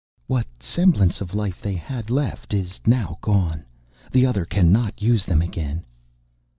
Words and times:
"What 0.25 0.47
semblance 0.59 1.21
of 1.21 1.35
life 1.35 1.61
they 1.61 1.75
had 1.75 2.09
left 2.09 2.55
is 2.55 2.79
now 2.87 3.19
gone. 3.21 3.65
The 4.11 4.25
Other 4.25 4.45
cannot 4.45 4.99
use 4.99 5.25
them 5.25 5.43
again." 5.43 5.85